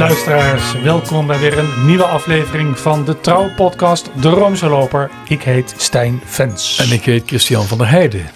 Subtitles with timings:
[0.00, 5.10] Luisteraars, welkom bij weer een nieuwe aflevering van de Trouw-podcast De Roomse Loper.
[5.28, 6.78] Ik heet Stijn Vens.
[6.78, 8.30] En ik heet Christian van der Heijden.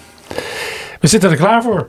[0.99, 1.87] We zitten er klaar voor.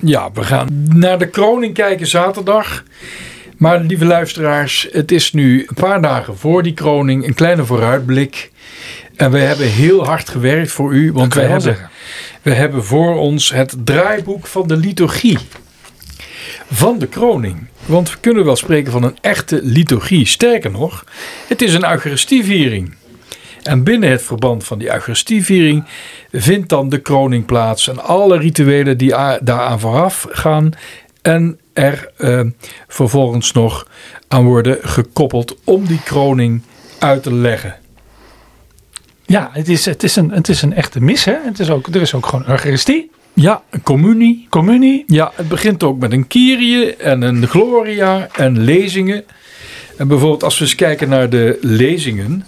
[0.00, 2.84] Ja, we gaan naar de kroning kijken zaterdag.
[3.56, 8.50] Maar lieve luisteraars, het is nu een paar dagen voor die kroning, een kleine vooruitblik.
[9.16, 11.90] En we hebben heel hard gewerkt voor u, want we hebben,
[12.42, 15.38] we hebben voor ons het draaiboek van de liturgie
[16.70, 17.66] van de kroning.
[17.86, 20.26] Want we kunnen wel spreken van een echte liturgie.
[20.26, 21.04] Sterker nog,
[21.48, 22.94] het is een Eucharistieviering.
[23.62, 25.84] En binnen het verband van die Eucharistieviering
[26.32, 27.88] vindt dan de kroning plaats.
[27.88, 30.70] En alle rituelen die daaraan vooraf gaan.
[31.22, 32.40] En er eh,
[32.88, 33.88] vervolgens nog
[34.28, 36.62] aan worden gekoppeld om die kroning
[36.98, 37.76] uit te leggen.
[39.26, 41.24] Ja, het is, het is, een, het is een echte mis.
[41.24, 41.36] Hè?
[41.44, 44.46] Het is ook, er is ook gewoon Eucharistie, Ja, een communie.
[44.50, 45.04] communie.
[45.06, 49.24] Ja, het begint ook met een Kyrie en een Gloria en lezingen.
[49.96, 52.46] En bijvoorbeeld als we eens kijken naar de lezingen.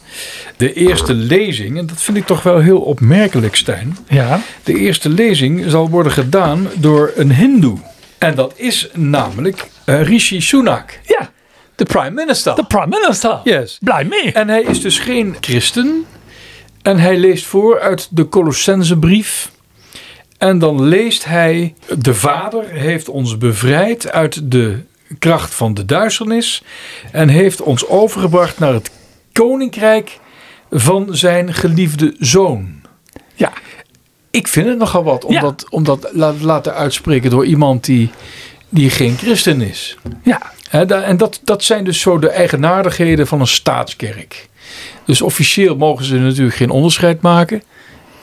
[0.57, 3.97] De eerste lezing, en dat vind ik toch wel heel opmerkelijk Stijn.
[4.09, 7.79] Ja, De eerste lezing zal worden gedaan door een hindoe.
[8.19, 11.31] En dat is namelijk eh, Rishi Sunak, ja,
[11.75, 12.55] de prime minister.
[12.55, 13.41] de prime minister.
[13.45, 13.79] Yes.
[13.81, 14.33] Blij mee.
[14.33, 16.05] En hij is dus geen christen.
[16.83, 19.51] En hij leest voor uit de Colossensebrief.
[20.39, 24.79] En dan leest hij: De Vader heeft ons bevrijd uit de
[25.19, 26.63] kracht van de duisternis.
[27.13, 28.91] En heeft ons overgebracht naar het
[29.33, 30.19] koninkrijk
[30.71, 32.75] van zijn geliefde zoon.
[33.35, 33.53] Ja,
[34.31, 35.41] Ik vind het nogal wat om Ja.
[35.41, 38.11] dat, om dat la- laten uitspreken door iemand die,
[38.69, 39.97] die geen christen is.
[40.23, 44.49] ja, en dat, dat zijn dus zo de eigenaardigheden van een staatskerk.
[45.05, 47.63] Dus officieel mogen ze natuurlijk geen onderscheid maken.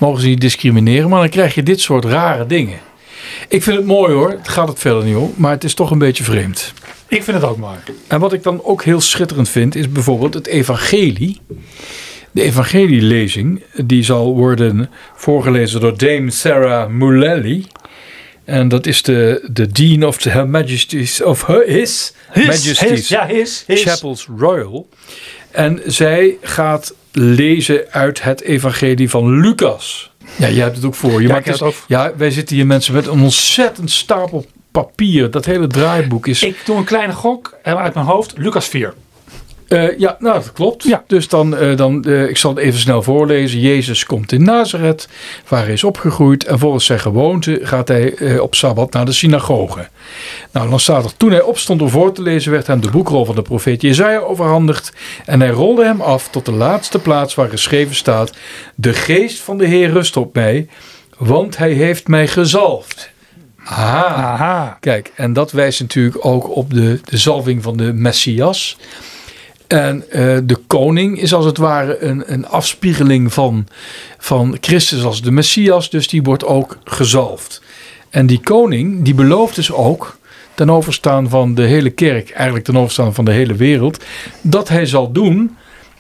[0.06, 1.10] Mogen ze niet discrimineren.
[1.10, 2.80] Maar dan krijg je dit soort rare dingen.
[3.48, 4.30] Ik vind het mooi hoor.
[4.30, 5.34] Het gaat het verder niet om.
[5.36, 6.74] Maar het is toch een beetje vreemd.
[7.08, 7.78] ik vind het ook mooi.
[8.08, 9.76] En wat ik dan ook heel schitterend vind.
[9.76, 11.42] Is bijvoorbeeld het evangelie.
[12.32, 13.64] De evangelielezing.
[13.86, 17.66] Die zal worden voorgelezen door Dame Sarah Mulally.
[18.44, 22.90] En dat is de, de Dean of the Her Majesties of her, His, His, Majesty's
[22.90, 23.84] his, ja, his, his.
[23.84, 24.90] Chapels Royal.
[25.52, 30.12] En zij gaat lezen uit het evangelie van Lucas.
[30.36, 31.28] Ja, jij hebt het ook voor je.
[31.28, 35.32] Ja, maar het is- ja, wij zitten hier mensen met een ontzettend stapel papier.
[35.32, 36.44] Dat hele draaiboek is...
[36.44, 38.34] Ik doe een kleine gok uit mijn hoofd.
[38.38, 38.94] Lucas 4.
[39.68, 40.84] Eh, ja, nou dat klopt.
[40.84, 41.04] Ja.
[41.08, 43.60] Dus dan, eh, dan eh, ik zal het even snel voorlezen.
[43.60, 45.08] Jezus komt in Nazareth,
[45.48, 46.46] waar hij is opgegroeid.
[46.46, 49.88] En volgens zijn gewoonte gaat hij op Sabbat naar de synagoge.
[50.52, 53.26] Nou, dan staat er, toen hij opstond om voor te lezen, werd hem de boekrol
[53.26, 54.94] van de profeet Jezaja overhandigd.
[55.26, 58.32] En hij rolde hem af tot de laatste plaats waar geschreven staat.
[58.76, 60.68] De geest van de Heer rust op mij,
[61.18, 63.14] want hij heeft mij gezalfd.
[63.64, 64.06] Aha.
[64.06, 64.78] Aha.
[64.80, 68.78] Kijk, en dat wijst natuurlijk ook op de, de zalving van de Messias.
[69.68, 73.68] En eh, de koning is als het ware een, een afspiegeling van,
[74.18, 75.90] van Christus als de Messias.
[75.90, 77.62] Dus die wordt ook gezalfd.
[78.10, 80.18] En die koning, die belooft dus ook
[80.54, 84.04] ten overstaan van de hele kerk, eigenlijk ten overstaan van de hele wereld,
[84.42, 85.58] dat hij zal doen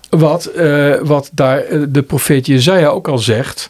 [0.09, 3.69] wat, eh, wat daar eh, de profeet Jezaja ook al zegt.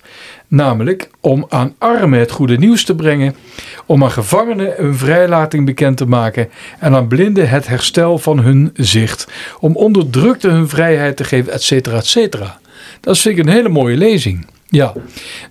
[0.56, 3.36] Namelijk om aan armen het goede nieuws te brengen,
[3.86, 6.50] om aan gevangenen hun vrijlating bekend te maken
[6.80, 9.28] en aan blinden het herstel van hun zicht,
[9.60, 12.60] om onderdrukten hun vrijheid te geven, et cetera, et cetera.
[13.00, 14.46] Dat vind ik een hele mooie lezing.
[14.68, 14.94] Ja,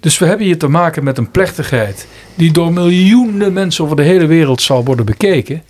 [0.01, 4.03] dus we hebben hier te maken met een plechtigheid die door miljoenen mensen over de
[4.03, 5.63] hele wereld zal worden bekeken.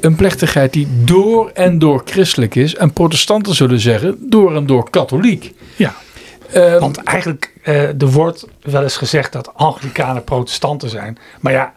[0.00, 4.90] Een plechtigheid die door en door christelijk is en protestanten zullen zeggen door en door
[4.90, 5.52] katholiek.
[5.76, 5.94] Ja.
[6.52, 11.18] Ehm, Want eigenlijk, eh, er wordt wel eens gezegd dat Anglikanen protestanten zijn.
[11.40, 11.74] Maar ja,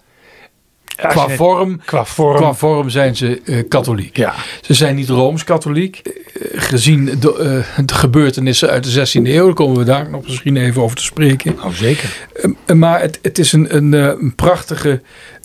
[0.85, 2.35] qua je- vorm qua vorm.
[2.38, 4.17] Qua vorm zijn ze eh, katholiek.
[4.17, 4.34] ja.
[4.61, 5.97] Ze zijn niet rooms-katholiek.
[5.97, 10.57] Eh, gezien de, de gebeurtenissen uit de 16e eeuw, daar komen we daar nog misschien
[10.57, 11.55] even over te spreken.
[11.55, 12.28] Nou, zeker.
[12.66, 15.02] Eh, maar het, het is een, een, een prachtige,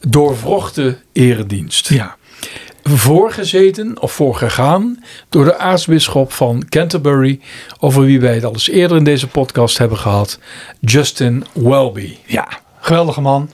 [0.08, 1.88] doorvrochte eredienst.
[1.88, 2.16] Ja.
[2.96, 7.40] Voorgezeten of voorgegaan door de aartsbisschop van Canterbury,
[7.80, 10.38] over wie wij het al eens eerder in deze podcast hebben gehad,
[10.80, 12.16] Justin Welby.
[12.26, 12.48] Ja,
[12.80, 13.50] geweldige man.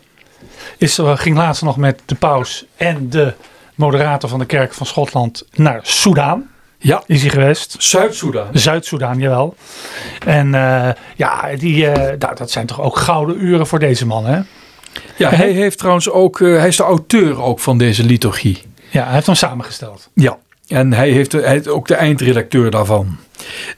[0.79, 3.33] Is, eh, ging laatst nog met de paus en de
[3.75, 6.49] moderator van de kerk van Schotland naar Soudaan.
[6.79, 7.77] Ja, Is hij geweest.
[7.79, 8.47] Zuid-Soedan.
[8.53, 9.57] Zuid-Soedan, jawel.
[10.27, 14.27] En eh, ja, die, eh, nou, dat zijn toch ook gouden uren voor deze man,
[14.27, 14.41] hè?
[15.17, 18.63] Ja, hij heeft trouwens ook, eh, hij is de auteur ook van deze liturgie.
[18.95, 20.11] Ja, hij heeft hem samengesteld.
[20.15, 20.39] Ja,
[20.69, 23.17] en hij heeft, hij heeft ook de eindredacteur daarvan.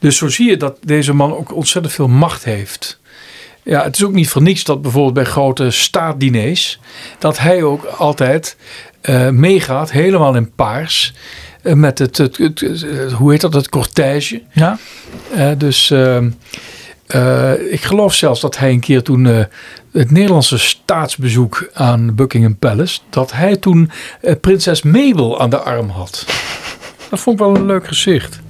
[0.01, 3.01] Dus zo zie je dat deze man ook ontzettend veel macht heeft.
[3.63, 6.81] Ja, het is ook niet voor niets dat bijvoorbeeld bij grote staatdiners...
[7.19, 8.57] dat hij ook altijd
[9.01, 11.13] eh, meegaat, helemaal in paars...
[11.63, 14.43] eh, met het, het, het- het- hoe heet dat, het cortège.
[14.53, 14.79] Ja.
[15.35, 15.93] Eh, dus
[17.07, 19.45] eh, ik geloof zelfs dat hij een keer toen eh,
[19.93, 25.89] het Nederlandse staatsbezoek aan Buckingham Palace, dat hij toen eh, prinses Mabel aan de arm
[25.89, 26.25] had.
[27.11, 28.41] Dat vond ik wel een leuk gezicht.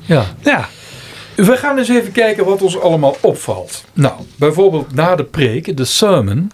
[0.00, 0.24] Ja.
[0.40, 0.68] Ja.
[1.34, 3.84] We gaan eens even kijken wat ons allemaal opvalt.
[3.92, 6.50] Nou, bijvoorbeeld na de preek, de sermon,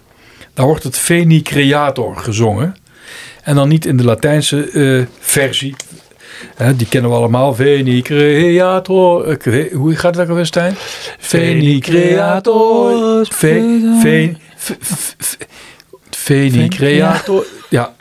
[0.53, 2.75] daar wordt het Veni Creator gezongen.
[3.43, 5.75] En dan niet in de Latijnse versie.
[6.55, 7.55] Hè, die kennen we allemaal.
[7.55, 9.37] Veni Creator.
[9.37, 10.73] cre- hoe gaat het ook alweer, Stijn?
[11.19, 13.27] Veni Creator.
[16.09, 17.45] Veni Creator.
[17.69, 17.93] Ja,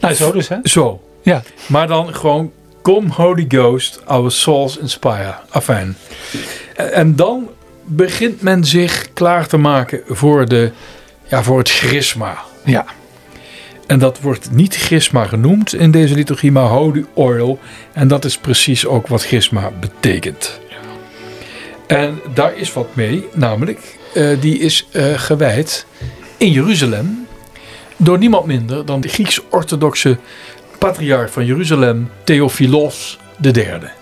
[0.00, 0.56] Nou, zo dus, hè?
[0.62, 1.02] zo.
[1.22, 1.42] Ja.
[1.66, 2.52] Maar dan gewoon,
[2.82, 5.34] come Holy Ghost, our souls inspire.
[5.48, 5.96] Afijn.
[6.76, 7.48] En- dan
[7.84, 10.70] begint men zich klaar te maken voor, de,
[11.28, 12.38] ja, voor het chrisma.
[12.64, 12.84] Ja.
[13.88, 17.58] En dat wordt niet chrisma genoemd in deze liturgie, maar holy oil.
[17.92, 20.60] En dat is precies ook wat chrisma betekent.
[21.86, 25.86] En daar is wat mee, namelijk, eh, die is eh, gewijd
[26.36, 27.26] in Jeruzalem
[27.96, 30.18] door niemand minder dan de Grieks-orthodoxe
[30.78, 33.97] patriarch van Jeruzalem, Theophilos III.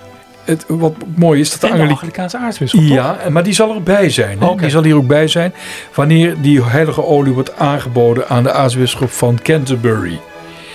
[0.47, 1.93] Het, wat mooi is dat de En de.
[1.93, 2.83] Anglikaanse aartsbisschop?
[2.83, 4.39] Ja, maar die zal erbij zijn.
[4.41, 4.47] Hè?
[4.47, 4.61] Oké.
[4.61, 5.55] Die zal hier ook bij zijn
[5.95, 10.21] wanneer die heilige olie wordt aangeboden aan de aartsbisschop van Canterbury.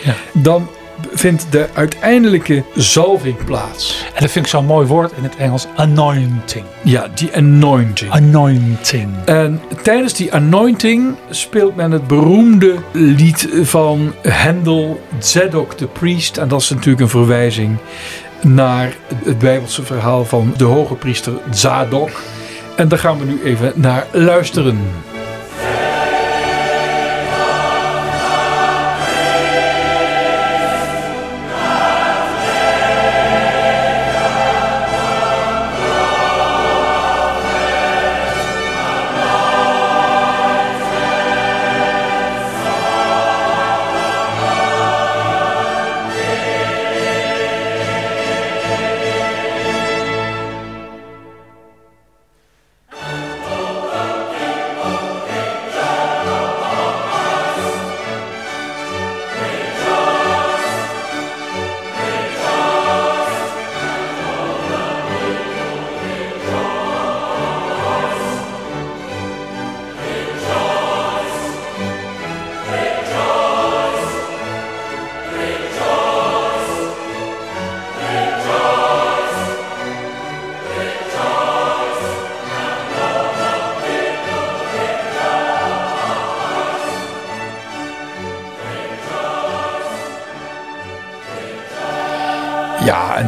[0.04, 0.14] Ja.
[0.34, 0.70] Dan
[1.14, 4.06] vindt de uiteindelijke zalving plaats.
[4.14, 5.68] En dat vind ik zo'n mooi woord in het Engels.
[5.76, 6.66] Anointing.
[6.82, 8.12] Ja, die anointing.
[8.12, 9.10] Anointing.
[9.26, 16.38] En tijdens die anointing speelt men het beroemde lied van Hendel, Zedok the Priest.
[16.38, 17.78] En dat is natuurlijk een verwijzing
[18.44, 22.10] naar het Bijbelse verhaal van de hoge priester Zadok.
[22.76, 24.80] En daar gaan we nu even naar luisteren.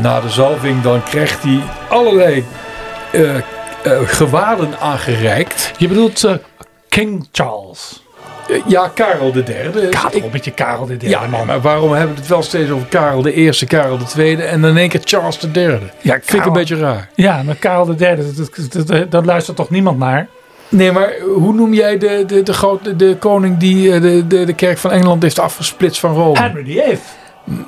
[0.04, 1.60] Na de zalving dan krijgt hij
[1.90, 2.44] allerlei
[3.12, 3.42] eh, eh,
[4.06, 5.72] gewaden aangereikt.
[5.78, 6.34] Je bedoelt eh,
[6.90, 8.02] King Charles.
[8.68, 9.44] Ja, Karel III.
[9.90, 11.46] Karel, Ik- een beetje Karel de derde ja, man.
[11.46, 14.64] maar waarom hebben we het wel steeds over Karel de Eerste, Karel de Tweede en
[14.64, 15.86] in één keer Charles de Derde?
[16.02, 17.10] Ja, Vind ik een beetje raar.
[17.16, 20.28] Ja, maar Karel de derde, dat, dat, dat- luistert toch niemand naar?
[20.70, 24.54] Nee, maar hoe noem jij de, de, de, grote, de koning die de, de, de
[24.54, 26.40] kerk van Engeland heeft afgesplitst van Rome?
[26.40, 27.00] Henry VIII.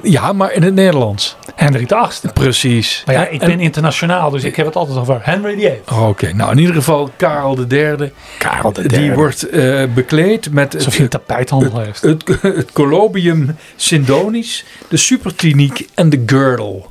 [0.02, 1.36] Ja, maar in het Nederlands.
[1.56, 2.32] Henry VIII.
[2.34, 3.04] Precies.
[3.06, 6.00] Maar ja, ik En- ben internationaal, dus ik heb het altijd over Henry VIII.
[6.08, 8.12] Oké, nou in ieder geval Karel de Derde.
[8.38, 12.02] Karel de Die wordt eh, bekleed met Alsof je een tapijthandel heeft.
[12.02, 16.82] het, het Colobium Sindonis, de superkliniek en de girdle.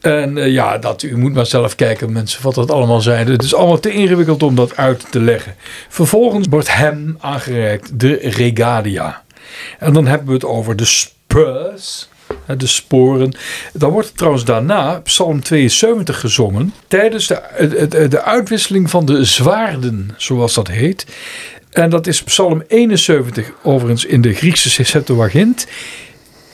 [0.00, 3.28] En eh, ja, dat, u moet maar zelf kijken mensen wat dat allemaal zijn.
[3.30, 5.54] Het is allemaal te ingewikkeld om dat uit te leggen.
[5.88, 9.22] Vervolgens wordt hem aangereikt de regalia.
[9.78, 12.08] En dan hebben we het over de spurs,
[12.56, 13.34] de sporen.
[13.72, 20.10] Dan wordt trouwens daarna Psalm 72 gezongen tijdens de, de, de uitwisseling van de zwaarden,
[20.16, 21.06] zoals dat heet.
[21.70, 25.66] En dat is Psalm 71 overigens in de Griekse Septuagint.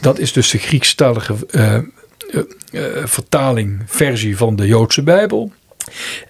[0.00, 1.78] Dat is dus de Griekstalige eh,
[3.04, 5.52] vertaling, versie van de Joodse Bijbel.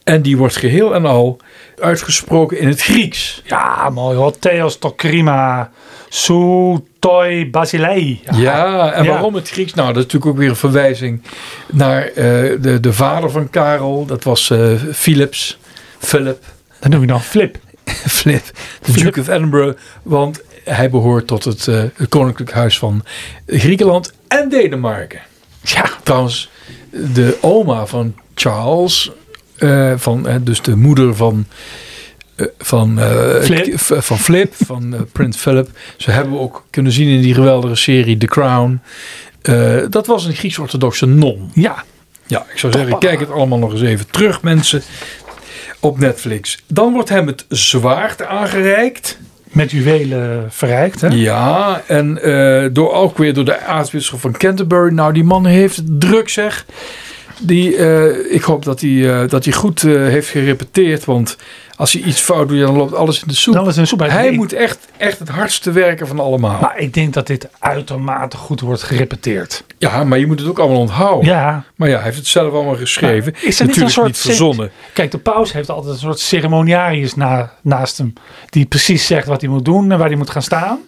[0.05, 1.41] En die wordt geheel en al
[1.81, 3.43] uitgesproken in het Grieks.
[3.45, 4.39] Ja, mooi hoor.
[4.39, 5.71] Theos tokrima
[6.09, 8.21] su toi basilei.
[8.35, 9.11] Ja, en Ja.
[9.11, 9.75] waarom het Grieks?
[9.75, 11.23] Nou, dat is natuurlijk ook weer een verwijzing
[11.73, 12.15] naar eh,
[12.61, 14.07] de, de vader van Karel.
[14.07, 15.59] Dat was eh, Philips.
[15.99, 16.45] Philip.
[16.81, 17.57] Dan noem je dan flip.
[18.19, 18.45] Flip.
[18.83, 19.79] De Duke of Edinburgh.
[20.03, 23.05] Want hij behoort tot het, eh, het koninklijk huis van
[23.47, 25.21] Griekenland en Denemarken.
[25.63, 26.51] Ja, Trouwens,
[26.91, 29.11] de oma van Charles,
[29.57, 31.47] eh, van, eh, dus de moeder van,
[32.37, 32.99] eh, van,
[33.43, 33.75] Flip.
[33.79, 35.69] van Flip, van Prins Philip.
[35.97, 38.81] Ze hebben we ook kunnen zien in die geweldige serie The Crown.
[39.91, 41.51] Dat was een Grieks-orthodoxe non.
[41.55, 41.85] Ja,
[42.27, 43.07] Ja, ik zou zeggen, Papa.
[43.07, 44.83] kijk het allemaal nog eens even terug, mensen.
[45.81, 46.59] Op Netflix.
[46.67, 49.19] Dan wordt hem het zwaard aangereikt.
[49.45, 51.01] met juwelen verrijkt.
[51.01, 51.09] Hè?
[51.09, 52.15] Ja, en
[52.73, 54.93] door, ook weer door de aartsbisschop van Canterbury.
[54.93, 56.65] Nou, die man heeft het druk zeg.
[57.39, 61.05] Die, eh, ik hoop dat hij, eh, dat hij goed eh, heeft gerepeteerd.
[61.05, 61.37] Want
[61.77, 63.55] als hij iets fout doet, dan loopt alles in de soep.
[63.55, 66.61] Dan is een soep Hij moet echt, echt het hardste werken van allemaal.
[66.61, 69.65] Maar ik denk dat dit uitermate goed wordt gerepeteerd.
[69.79, 71.29] ja, maar je moet het ook allemaal onthouden.
[71.29, 73.33] Ja, Maar ja, hij heeft het zelf allemaal geschreven.
[73.33, 74.71] Maar is er niet Natuurlijk een soort niet verzonnen.
[74.93, 78.13] Kijk, de paus heeft altijd een soort ceremoniarius na, naast hem.
[78.49, 80.79] Die precies zegt wat hij moet doen en waar hij moet gaan staan.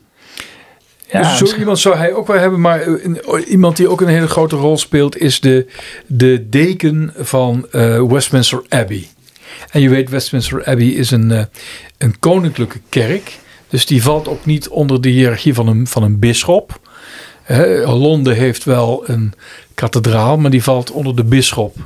[1.16, 3.88] Ja, Dus zo misschien- iemand zou hij ook wel hebben, maar eh, een- iemand die
[3.88, 5.66] ook een hele grote rol speelt is de,
[6.06, 9.06] de deken van eh, Westminster Abbey.
[9.70, 11.42] En je weet, Westminster Abbey is een, eh,
[11.98, 13.38] een koninklijke kerk.
[13.68, 16.80] Dus die valt ook niet onder de hiërarchie van een, van een bisschop.
[17.84, 19.32] Londen heeft wel een
[19.74, 21.76] kathedraal, maar die valt onder de bisschop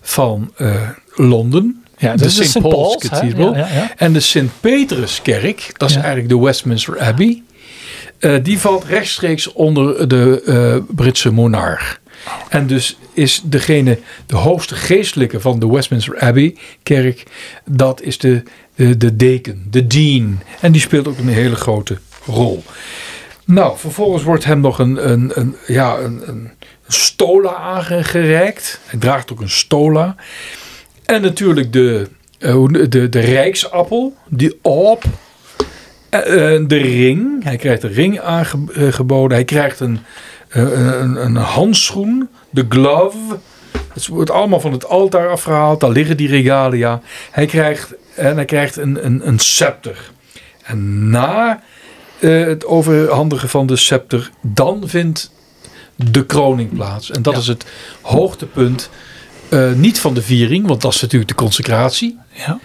[0.00, 1.84] van eh, Londen.
[1.98, 2.44] ja, de St.
[2.44, 2.60] St.
[2.60, 3.08] Paul's?
[3.08, 3.52] Cathedral.
[3.52, 3.92] Ja, ja, ja.
[3.96, 7.42] En de Sint-Petruskerk, dat is eigenlijk de Westminster Abbey.
[8.20, 12.00] Eh, die valt rechtstreeks onder de eh, Britse monarch.
[12.48, 17.24] En dus is degene, de hoogste geestelijke van de Westminster Abbey kerk,
[17.64, 18.42] dat is de,
[18.74, 20.40] de, de deken, de dean.
[20.60, 22.62] En die speelt ook een hele grote rol.
[23.44, 26.50] Nou, vervolgens wordt hem nog een, een, een, ja, een, een
[26.88, 28.80] stola aangereikt.
[28.86, 30.16] Hij draagt ook een stola.
[31.04, 32.08] En natuurlijk de,
[32.38, 35.04] eh, hoe- de, de rijksappel, die op.
[36.10, 37.44] Eh, eh, de ring.
[37.44, 39.36] Hij krijgt een ring aangeboden.
[39.36, 39.98] Hij krijgt een,
[40.48, 40.62] eh,
[41.00, 42.28] een, een handschoen.
[42.50, 43.18] De glove.
[43.94, 45.80] Het wordt allemaal van het altaar afgehaald.
[45.80, 47.00] Daar liggen die regalia.
[47.30, 50.10] Hij krijgt, en hij krijgt een, een, een scepter.
[50.62, 51.62] En na
[52.18, 55.30] eh, het overhandigen van de scepter, dan vindt
[55.96, 57.10] de kroning plaats.
[57.10, 57.40] En dat Ja.
[57.40, 57.64] is het
[58.00, 58.90] hoogtepunt.
[59.48, 62.18] eh, niet van de viering, want dat is natuurlijk de consecratie.
[62.32, 62.58] Ja.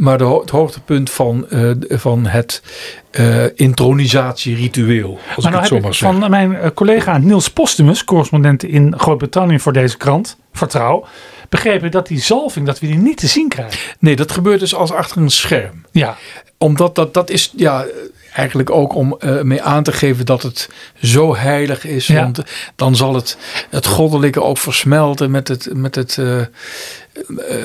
[0.00, 2.62] Maar de, het hoogtepunt van, eh, van het
[3.10, 5.10] eh intronisatieritueel.
[5.10, 6.20] Als Maar ik nou het zo maar zeg.
[6.20, 11.04] van mijn eh, collega Niels Postumus, correspondent in Groot-Brittannië voor deze krant, Vertrouw,
[11.48, 13.78] begrepen dat die zalving, dat we die niet te zien krijgen.
[13.98, 15.84] Nee, dat gebeurt dus als achter een scherm.
[15.90, 16.16] Ja,
[16.58, 17.84] Omdat dat, dat is ja,
[18.32, 20.68] eigenlijk ook om eh, mee aan te geven dat het
[21.02, 22.06] zo heilig is.
[22.06, 22.22] Ja.
[22.22, 22.40] Want
[22.76, 23.36] dan zal het,
[23.70, 26.46] het goddelijke ook versmelten met het, met het, eh, eh,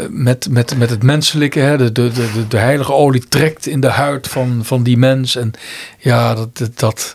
[0.09, 1.59] met, met, met het menselijke.
[1.59, 1.77] Hè.
[1.77, 5.35] De, de, de, de heilige olie trekt in de huid van, van die mens.
[5.35, 5.51] En
[5.99, 6.57] ja, dat.
[6.57, 7.13] dat, dat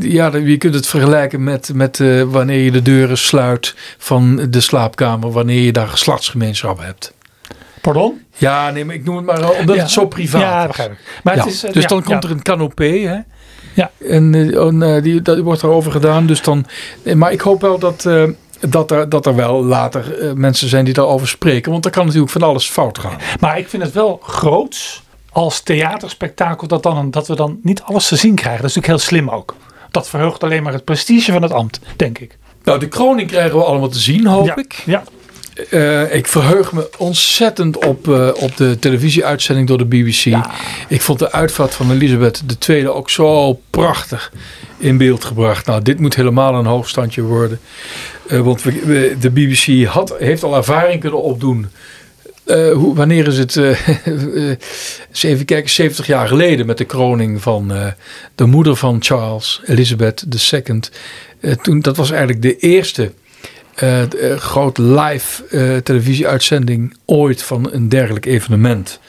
[0.00, 5.30] ja, je kunt het vergelijken met, met wanneer je de deuren sluit van de slaapkamer,
[5.30, 7.12] wanneer je daar geslachtsgemeenschap hebt.
[7.84, 8.20] Pardon?
[8.36, 9.82] Ja, nee, maar ik noem het maar eh, omdat Ja.
[9.82, 10.66] het zo privaat Ja, is.
[10.66, 10.98] begrijp ik.
[11.22, 13.18] Maar Ja, het is, eh, dus dan komt er een canopé, hè?
[13.74, 13.90] Ja.
[14.08, 16.26] En eh, en, eh, die, dat wordt erover gedaan.
[16.26, 16.66] Dus dan,
[17.02, 18.22] nee, maar ik hoop wel dat, eh,
[18.60, 21.72] dat, er, dat er wel later eh, mensen zijn die daarover spreken.
[21.72, 23.16] Want er kan natuurlijk van alles fout gaan.
[23.40, 28.08] Maar ik vind het wel groots als theaterspektakel dat, dan, dat we dan niet alles
[28.08, 28.60] te zien krijgen.
[28.60, 29.54] Dat is natuurlijk heel slim ook.
[29.90, 32.38] Dat verheugt alleen maar het prestige van het ambt, denk ik.
[32.64, 34.56] Nou, de kroning krijgen we allemaal te zien, hoop ja.
[34.56, 34.82] ik.
[34.86, 35.02] Ja.
[35.70, 40.14] Eh, ik verheug me ontzettend op, eh, op de televisieuitzending door de BBC.
[40.14, 40.50] Ja.
[40.88, 44.32] Ik vond de uitvaart van Elisabeth II ook zo prachtig
[44.78, 45.66] in beeld gebracht.
[45.66, 47.60] Nou, dit moet helemaal een hoogstandje worden.
[48.26, 51.66] Eh, want we, we- de BBC had, heeft al ervaring kunnen opdoen.
[52.74, 53.56] Hoe, wanneer is het?
[55.10, 57.72] eens even kijken, 70 jaar geleden met de kroning van
[58.34, 60.80] de moeder van Charles, Elizabeth II.
[61.62, 63.12] Toen, dat was eigenlijk de eerste
[63.74, 69.00] eh, grote live eh, televisieuitzending ooit van een dergelijk evenement.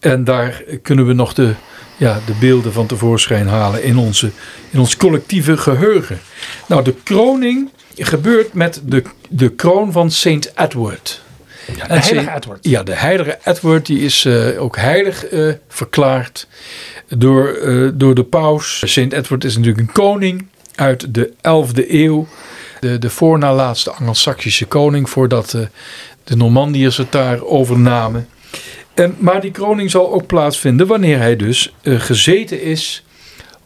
[0.00, 1.54] En daar kunnen we nog de,
[1.96, 4.30] ja, de beelden van tevoorschijn halen in, onze,
[4.70, 6.18] in ons collectieve geheugen.
[6.68, 11.22] Nou, de kroning gebeurt met de, de kroon van Saint Edward.
[11.66, 12.58] de En heilige Saint- Edward.
[12.66, 14.26] Ja, de heilige Edward die is
[14.58, 15.24] ook heilig
[15.68, 16.46] verklaard
[17.08, 17.58] door,
[17.94, 18.82] door de paus.
[18.84, 22.26] Saint Edward is natuurlijk een koning uit de 11e eeuw.
[22.84, 25.60] De, de voornalaatste Angelsaksische koning voordat eh,
[26.24, 28.28] de Normandiërs het daar overnamen.
[28.94, 33.04] En, maar die kroning zal ook plaatsvinden wanneer hij dus eh, gezeten is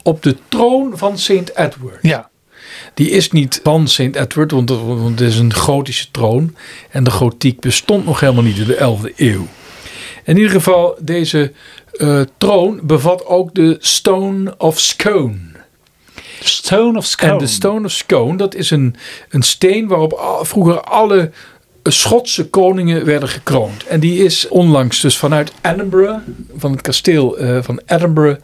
[0.03, 1.99] op de troon van Saint Edward.
[2.03, 2.31] Ja.
[2.95, 6.57] Die is niet van Saint Edward, want het, want het is een gotische troon.
[6.91, 9.47] En de gotiek bestond nog helemaal niet in de 11e eeuw.
[10.25, 11.53] In ieder geval, deze
[11.93, 15.37] eh, troon bevat ook de Stone of Scone.
[16.43, 17.33] Stone of Scone.
[17.33, 18.97] En de Stone of Scone, dat is een,
[19.31, 21.31] een steen waarop al- vroeger alle
[21.83, 23.85] Schotse koningen werden gekroond.
[23.87, 26.19] En die is onlangs dus vanuit Edinburgh,
[26.57, 28.41] van het kasteel eh, van Edinburgh,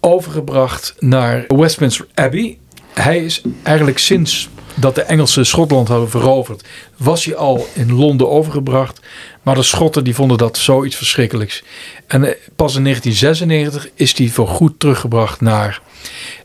[0.00, 2.58] overgebracht naar Westminster Abbey.
[2.94, 6.64] hij is eigenlijk sinds dat de Engelsen Schotland hadden veroverd,
[6.96, 9.00] was hij al in Londen overgebracht.
[9.42, 11.62] Maar de Schotten die vonden dat zoiets verschrikkelijks.
[12.06, 15.80] En eh, pas in 1996 is hij voor goed teruggebracht naar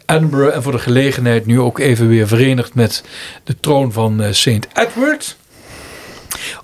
[0.08, 0.56] Edinburgh.
[0.56, 3.04] En voor de gelegenheid nu ook even weer verenigd met
[3.44, 5.38] de troon van eh, Saint Edward.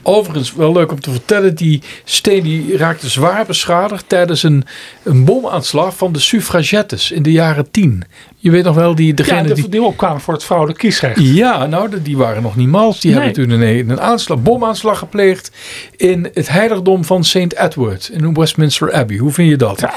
[0.01, 4.63] Overigens, wel leuk om te vertellen, die steen die raakte zwaar beschadigd tijdens een,
[5.03, 8.03] een bomaanslag van de suffragettes in de jaren 10.
[8.37, 9.69] Je weet nog wel, die, degene Ja, de, die...
[9.69, 11.19] die opkwamen voor het vrouwelijk kiesrecht.
[11.21, 12.99] Ja, nou, de- die waren nog niet mals.
[12.99, 13.23] Die Nee.
[13.23, 15.51] hebben toen een, een aanslag, bomaanslag gepleegd
[15.97, 17.35] in het heiligdom van St.
[17.53, 19.17] Edward in Westminster Abbey.
[19.17, 19.79] Hoe vind je dat?
[19.79, 19.93] Ja.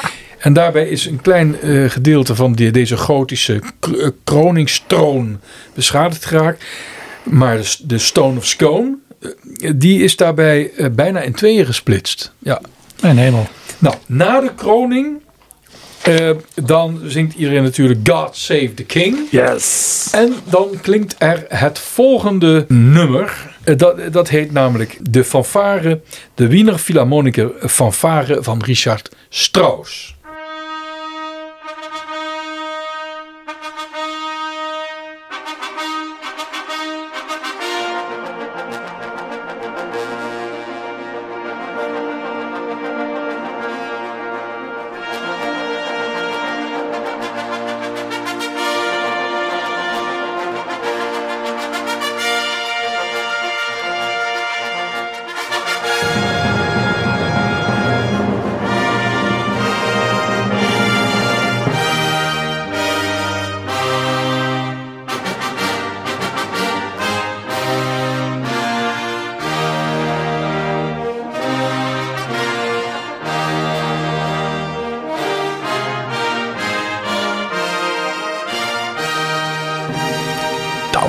[0.47, 5.41] En daarbij is een klein eh, gedeelte van die, deze gotische eh, kroningstroon
[5.75, 6.65] beschadigd geraakt.
[7.23, 12.33] Maar de, de Stone of Scone, eh, die is daarbij bijna in tweeën gesplitst.
[12.39, 12.61] Ja.
[13.01, 13.47] Mijn hemel.
[13.79, 15.19] Nou, na de kroning,
[16.07, 19.19] eh, dan zingt iedereen natuurlijk God Save the King.
[19.31, 20.09] Yes.
[20.13, 23.55] En dan klinkt er het volgende nummer.
[23.77, 26.01] Dat, dat heet namelijk de fanfare,
[26.35, 30.16] de Wiener Philharmoniker fanfare van Richard Strauss.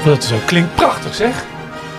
[0.08, 1.46] Dat klinkt prachtig zeg.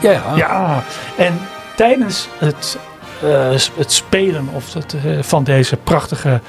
[0.00, 0.36] Ja, ja.
[0.36, 0.84] Ja,
[1.16, 1.40] en
[1.76, 2.78] tijdens het,
[3.22, 6.40] eh, het spelen of het, eh, van deze prachtige,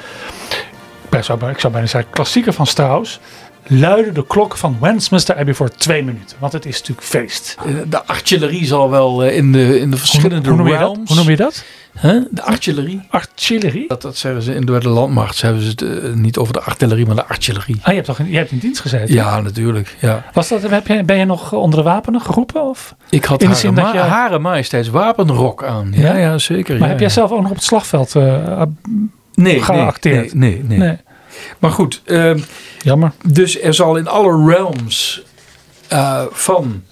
[1.10, 3.20] ik zou, ik zou bijna zeggen klassieker van Strauss,
[3.68, 6.38] luiden de klok van Westminster Abbey voor twee minuten.
[6.40, 7.58] Want het is natuurlijk feest.
[7.66, 10.82] Eh, De artillerie zal wel in de, in de verschillende hoe, noem je dat?
[10.82, 11.08] realms.
[11.10, 11.64] hoe noem je dat?
[12.00, 12.20] Hè?
[12.32, 13.02] De artillerie.
[13.10, 13.88] Artillerie?
[13.88, 15.36] Dat, dat zeggen ze in de, de landmacht.
[15.36, 17.76] Ze hebben ze het eh, niet over de artillerie, maar de artillerie.
[17.82, 19.14] Ah, je hebt toch in, je hebt in dienst gezeten?
[19.16, 19.96] Ja, natuurlijk.
[20.02, 20.26] Ja.
[20.34, 22.64] Was dat, heb je, ben je nog onder de wapenen geroepen?
[22.64, 22.96] Of?
[23.10, 25.92] Ik had In de zin dat je- hare majesteits wapenrok aan.
[25.96, 26.18] Ja, Ja?
[26.18, 26.74] ja, zeker.
[26.74, 27.14] Maar ja, heb jij ja.
[27.14, 28.62] zelf ook nog op het slagveld eh,
[29.34, 30.34] nee, geacteerd?
[30.34, 30.78] Nee, nee, nee.
[30.88, 30.98] nee.
[31.60, 32.40] Maar goed, ehm,
[32.84, 33.12] Jammer.
[33.26, 35.22] dus er zal in alle realms
[35.88, 36.84] eh, van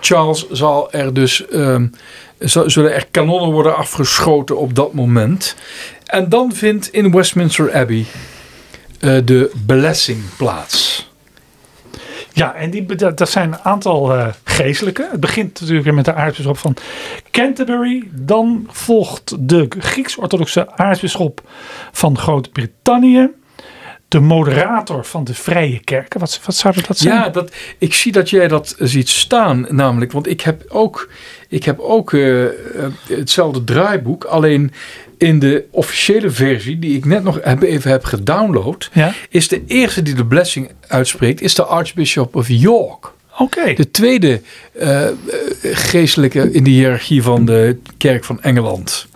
[0.00, 1.86] Charles zal er dus ehm,
[2.38, 5.56] zullen er kanonnen worden afgeschoten op dat moment.
[6.06, 8.04] En dan vindt in Westminster Abbey
[9.00, 11.06] eh, de blessing plaats.
[12.32, 15.08] Ja, en die, dat, zijn een aantal eh geestelijken.
[15.10, 16.76] Het begint natuurlijk met de aartsbisschop van
[17.30, 18.08] Canterbury.
[18.12, 21.40] Dan volgt de Grieks-orthodoxe aartsbisschop
[21.92, 23.30] van Groot-Brittannië.
[24.08, 26.20] De moderator van de Vrije Kerken.
[26.20, 27.14] Wat, wat zou dat zijn?
[27.14, 30.12] Ja, dat, ik zie dat jij dat ziet staan, namelijk.
[30.12, 31.08] Want ik heb ook,
[31.48, 32.52] ik heb ook eh, eh,
[33.08, 34.24] hetzelfde draaiboek.
[34.24, 34.72] Alleen
[35.18, 39.12] in de officiële versie, die ik net nog heb, even heb gedownload, Ja?
[39.28, 43.12] is de eerste die de blessing uitspreekt, is de Archbishop of York.
[43.38, 43.72] Oké.
[43.74, 44.40] De tweede
[44.72, 45.06] eh,
[45.62, 49.07] geestelijke in de hiërarchie van de kerk van Engeland.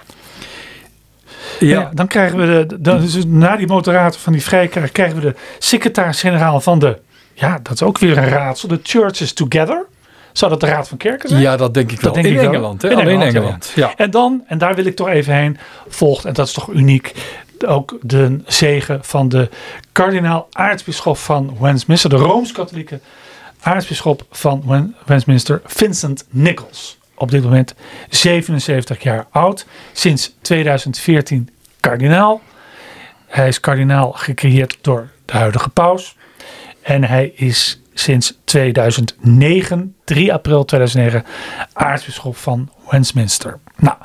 [1.68, 1.90] Ja.
[1.94, 5.22] dan krijgen we de, de, dus na die moderator van die Vrije Kerk krijgen we
[5.22, 6.98] de secretaris-generaal van de,
[7.35, 9.87] ja, dat is ook weer een raadsel, de Churches Together.
[10.33, 11.40] Zou dat de Raad van Kerken zijn?
[11.40, 12.12] Ja, dat denk ik wel.
[12.12, 12.48] denk in ik wel.
[12.48, 12.90] Engeland, hè?
[12.90, 13.72] In Alleen Engeland, Engeland.
[13.75, 13.92] Ja.
[13.96, 17.14] En dan, en daar wil ik toch even heen, volgt, en dat is toch uniek,
[17.66, 19.48] ook de zegen van de
[19.92, 23.01] kardinaal aartsbisschop van Westminster, de Rooms-Katholieke
[23.61, 26.98] aartsbisschop van Westminster, Vincent Nichols.
[27.14, 27.75] Op dit moment
[28.09, 31.48] 77 jaar oud, sinds 2014
[31.81, 32.40] kardinaal.
[33.27, 36.16] Hij is kardinaal gecreëerd door de huidige paus.
[36.83, 41.25] En hij is sinds 2009, 3 april 2009,
[41.72, 43.59] aartsbisschop van Westminster.
[43.77, 43.96] Nou,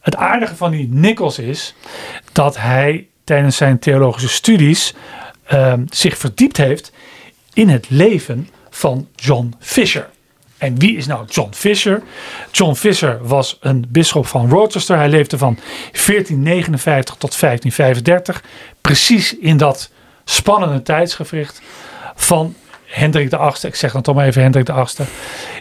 [0.00, 1.74] het aardige van die Nichols is
[2.32, 4.94] dat hij tijdens zijn theologische studies
[5.44, 6.92] ehm, zich verdiept heeft
[7.52, 10.08] in het leven van John Fisher.
[10.60, 12.02] En wie is nou John Fisher?
[12.50, 14.96] John Fisher was een bisschop van Rochester.
[14.96, 18.44] Hij leefde van 1459 tot 1535.
[18.80, 19.90] Precies in dat
[20.24, 21.62] spannende tijdsgevricht
[22.14, 23.66] van Hendrik de Achtste.
[23.66, 25.04] Ik zeg dan toch maar even Hendrik de Achtste.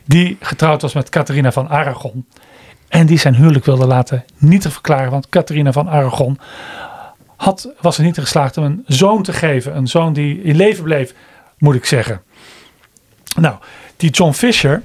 [0.05, 2.25] Die getrouwd was met Catharina van Aragon.
[2.87, 5.11] En die zijn huwelijk wilde laten niet te verklaren.
[5.11, 6.39] Want Catharina van Aragon
[7.35, 9.75] had, was er niet in geslaagd om een zoon te geven.
[9.75, 11.13] Een zoon die in leven bleef,
[11.57, 12.21] moet ik zeggen.
[13.35, 13.55] Nou,
[13.99, 14.81] die John Fisher,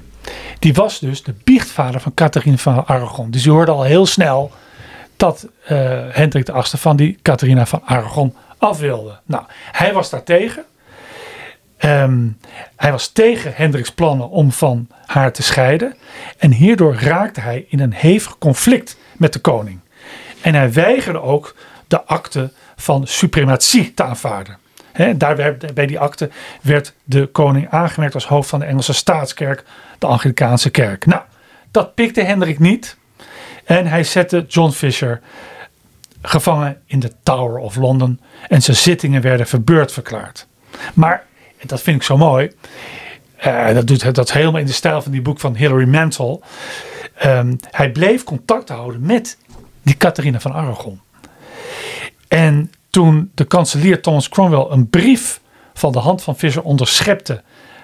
[0.59, 3.31] die was dus de biechtvader van Catharina van Aragon.
[3.31, 4.51] Dus je hoorde al heel snel
[5.17, 5.69] dat uh,
[6.09, 9.19] Hendrik VIII van die Catharina van Aragon af wilde.
[9.25, 10.63] Nou, hij was daar tegen.
[11.77, 12.27] Ehm,
[12.75, 15.95] hij was tegen Hendriks plannen om van haar te scheiden.
[16.37, 19.79] En hierdoor raakte hij in een hevig conflict met de koning.
[20.41, 21.55] En hij weigerde ook
[21.87, 24.57] de akte van suprematie te aanvaarden.
[25.15, 26.29] Daar werd, bij die akte
[26.61, 29.63] werd de koning aangemerkt als hoofd van de Engelse staatskerk,
[29.99, 31.05] de Anglikaanse kerk.
[31.05, 31.21] Nou,
[31.71, 32.97] dat pikte Hendrik niet.
[33.65, 35.21] En hij zette John Fisher
[36.21, 38.19] gevangen in de Tower of London.
[38.47, 40.47] En zijn zittingen werden verbeurd verklaard.
[40.93, 41.23] Maar,
[41.65, 42.51] dat vind ik zo mooi.
[43.45, 46.43] Uh, dat doet dat helemaal in de stijl van die boek van Hilary Mantel.
[47.25, 49.37] Um, hij bleef contact houden met
[49.81, 51.01] die Catharina van Aragon.
[52.27, 55.41] En toen de kanselier Thomas Cromwell een brief
[55.73, 57.41] van de hand van Fischer onderschepte,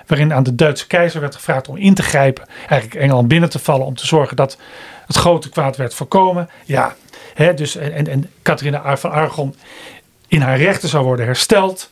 [0.07, 3.59] waarin aan de Duitse keizer werd gevraagd om in te grijpen, eigenlijk Engeland binnen te
[3.59, 4.57] vallen om te zorgen dat
[5.07, 6.49] het grote kwaad werd voorkomen.
[6.65, 6.95] Ja,
[7.33, 9.55] hè, dus en, en, en Catharina van Aragon
[10.27, 11.89] in haar rechten zou worden hersteld.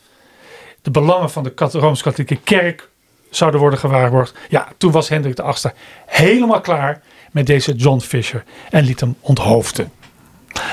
[0.82, 2.88] De belangen van de Rooms-Katholieke Kerk
[3.30, 4.34] zouden worden gewaarborgd.
[4.48, 5.74] Ja, toen was Hendrik de VIII
[6.06, 9.92] helemaal klaar met deze John Fisher en liet hem onthoofden.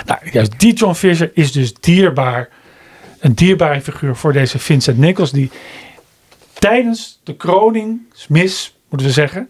[0.06, 2.50] Nou, juist die John Fisher is dus dierbaar.
[3.20, 5.32] Een dierbare figuur voor deze Vincent Nichols.
[5.32, 5.52] Die
[6.54, 9.50] tijdens de kroningsmis, moeten we zeggen,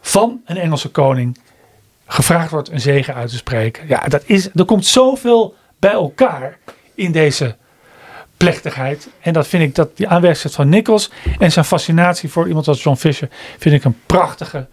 [0.00, 1.38] van een Engelse koning
[2.06, 3.88] gevraagd wordt een zegen uit te spreken.
[3.88, 6.58] Ja, dat is, er komt zoveel bij elkaar
[6.94, 7.56] in deze
[8.36, 9.08] plechtigheid.
[9.20, 12.82] En dat vind ik, dat die aanwezigheid van Nichols en zijn fascinatie voor iemand als
[12.82, 14.66] John Fisher, vind ik een prachtige,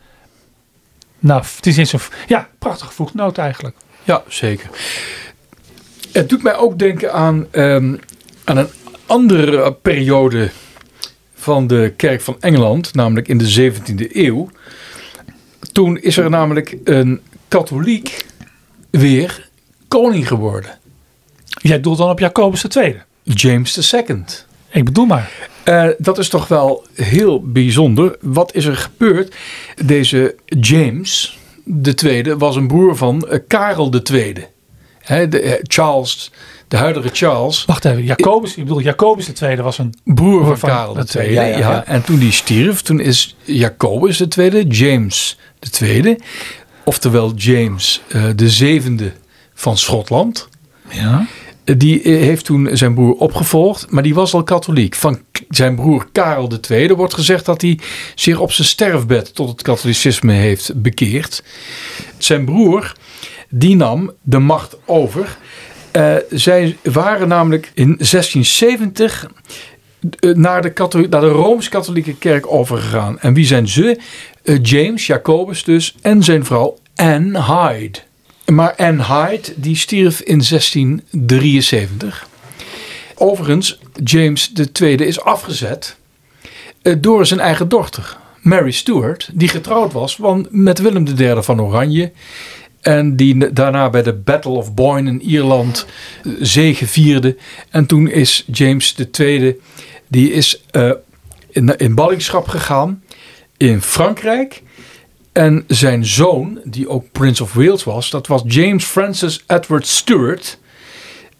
[1.19, 3.75] nou, het is zo'n, ja, prachtige voetnoot eigenlijk.
[4.03, 4.69] Ja, zeker.
[6.11, 7.99] Het doet mij ook denken aan, um,
[8.43, 8.69] aan een
[9.05, 10.49] andere periode
[11.33, 14.49] van de kerk van Engeland, namelijk in de 17e eeuw.
[15.71, 18.25] Toen is er namelijk een katholiek
[18.89, 19.49] weer
[19.87, 20.79] koning geworden.
[21.45, 23.01] Jij doelt dan op Jacobus II?
[23.23, 24.23] James II.
[24.69, 25.49] Ik bedoel maar.
[25.65, 28.17] Uh, dat is toch wel heel bijzonder.
[28.21, 29.35] Wat is er gebeurd?
[29.85, 31.39] Deze James,
[31.73, 34.47] de tweede was een broer van uh, Karel de tweede.
[34.99, 36.31] He, de, uh, Charles,
[36.67, 37.65] de huidige Charles.
[37.65, 41.05] Wacht even, Jacobus, ik bedoel, Jacobus de tweede was een broer van, van Karel de
[41.05, 41.33] tweede.
[41.33, 46.19] Ja, ja, ja, En toen die stierf, toen is Jacobus de tweede, James de tweede,
[46.83, 49.11] oftewel James uh, de zevende
[49.53, 50.49] van Schotland.
[50.89, 51.27] Ja.
[51.77, 54.95] Die heeft toen zijn broer opgevolgd, maar die was al katholiek.
[54.95, 57.79] Van zijn broer Karel II wordt gezegd dat hij
[58.15, 61.43] zich op zijn sterfbed tot het katholicisme heeft bekeerd.
[62.17, 62.95] Zijn broer,
[63.49, 65.37] die nam de macht over.
[65.97, 69.29] Uh, zij waren namelijk in 1670
[70.19, 73.19] eh, naar de, de Rooms-Katholieke Kerk overgegaan.
[73.19, 73.99] En wie zijn ze?
[74.61, 77.99] James, Jacobus dus, en zijn vrouw Anne Hyde.
[78.51, 82.27] Maar Anne Hyde die stierf in 1673.
[83.15, 85.97] Overigens, James II is afgezet
[86.81, 92.11] eh, door zijn eigen dochter, Mary Stuart, die getrouwd was met Willem III van Oranje.
[92.81, 95.85] En die daarna bij de Battle of Boyne in Ierland
[96.23, 97.37] eh, zege vierde.
[97.69, 99.59] En toen is James II
[100.07, 100.63] die is,
[101.49, 103.03] in, in ballingschap gegaan
[103.57, 104.63] in Frankrijk.
[105.31, 110.59] En zijn zoon, die ook Prince of Wales was, dat was James Francis Edward Stuart.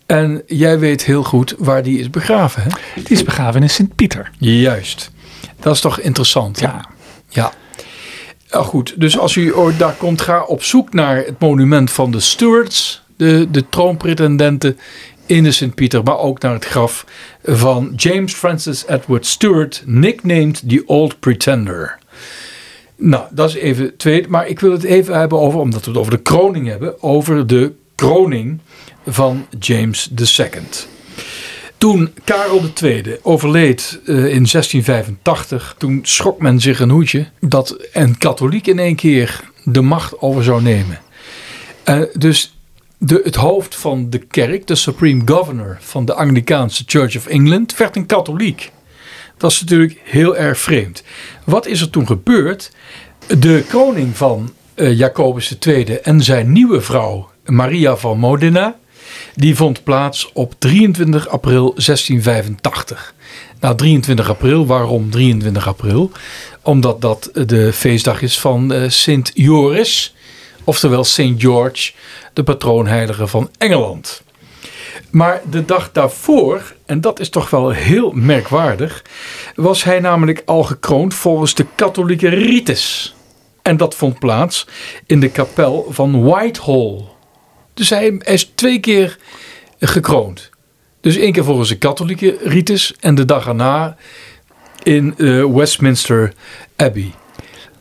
[0.05, 2.63] En jij weet heel goed waar die is begraven.
[2.63, 2.69] Hè?
[2.95, 4.31] Die is begraven in Sint-Pieter.
[4.37, 5.11] Juist.
[5.59, 6.59] Dat is toch interessant?
[6.59, 6.85] Ja.
[7.29, 7.53] Ja.
[8.51, 12.11] Nou goed, dus als u ooit daar komt, ga op zoek naar het monument van
[12.11, 14.77] de Stuarts, de, de troonpretendenten
[15.25, 17.05] in de Sint-Pieter, maar ook naar het graf
[17.43, 21.99] van James Francis Edward Stuart, nicknamed the Old Pretender.
[23.03, 24.27] Nou, dat is even tweede.
[24.27, 27.47] Maar ik wil het even hebben over, omdat we het over de kroning hebben, over
[27.47, 28.59] de kroning
[29.07, 30.49] van James II.
[31.77, 38.17] Toen Karel II overleed uh, in 1685, toen schrok men zich een hoedje dat een
[38.17, 40.99] katholiek in één keer de macht over zou nemen.
[41.85, 42.57] Uh, dus
[42.97, 47.77] de, het hoofd van de kerk, de Supreme Governor van de Anglicaanse Church of England,
[47.77, 48.71] werd een katholiek.
[49.41, 51.03] Dat is natuurlijk heel erg vreemd.
[51.43, 52.71] Wat is er toen gebeurd?
[53.27, 58.75] De koning van uh, Jacobus II en zijn nieuwe vrouw Maria van Modena,
[59.35, 63.13] die vond plaats op 23 april 1685.
[63.59, 66.11] Nou, 23 april, waarom 23 april?
[66.61, 70.15] Omdat dat de feestdag is van uh, Sint Joris,
[70.63, 71.91] oftewel Sint George,
[72.33, 74.21] de patroonheilige van Engeland.
[75.09, 79.03] Maar de dag daarvoor, en dat is toch wel heel merkwaardig,
[79.55, 83.15] was hij namelijk al gekroond volgens de katholieke rites.
[83.61, 84.67] En dat vond plaats
[85.05, 87.03] in de kapel van Whitehall.
[87.73, 89.17] Dus hij is twee keer
[89.79, 90.49] gekroond.
[91.01, 93.95] Dus één keer volgens de katholieke rites en de dag erna
[94.83, 96.33] in uh, Westminster
[96.75, 97.11] Abbey.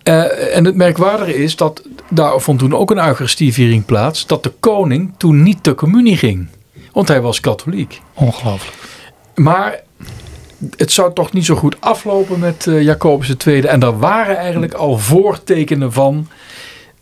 [0.05, 4.53] Uh, en het merkwaardige is dat daar vond toen ook een Eucharistieviering plaats, dat de
[4.61, 6.49] koning toen niet de communie ging.
[6.93, 8.01] Want hij was katholiek.
[8.15, 8.77] Ongelooflijk.
[9.35, 9.81] Maar
[10.77, 13.61] het zou toch niet zo goed aflopen met uh, Jacobus II.
[13.61, 16.29] En daar waren eigenlijk al voortekenen van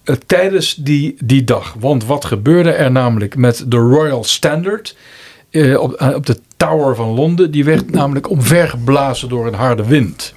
[0.05, 1.75] uh, tijdens die, die dag.
[1.79, 4.97] Want wat gebeurde er namelijk met de Royal Standard
[5.51, 7.51] uh, op, op de Tower van Londen?
[7.51, 10.35] Die werd namelijk omvergeblazen door een harde wind.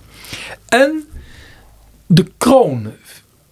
[0.68, 1.04] En
[2.06, 2.92] de kroon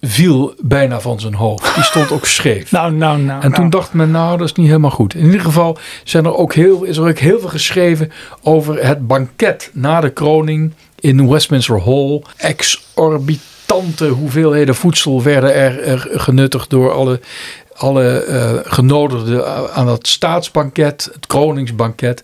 [0.01, 1.75] viel bijna van zijn hoofd.
[1.75, 2.71] Die stond ook scheef.
[2.79, 3.41] nou, nou, nou.
[3.41, 3.69] En toen nou.
[3.69, 5.13] dacht men, nou, dat is niet helemaal goed.
[5.13, 9.07] In ieder geval zijn er ook heel, is er ook heel veel geschreven over het
[9.07, 12.21] banket na de kroning in Westminster Hall.
[12.37, 17.19] Exorbitante hoeveelheden voedsel werden er, er genuttigd door alle
[17.79, 22.23] alle uh, genodigden aan het staatsbanket, het koningsbanket.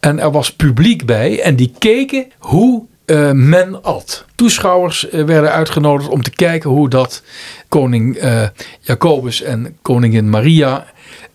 [0.00, 4.24] En er was publiek bij en die keken hoe uh, men at.
[4.34, 7.22] Toeschouwers uh, werden uitgenodigd om te kijken hoe dat
[7.68, 8.48] koning uh,
[8.80, 10.86] Jacobus en koningin Maria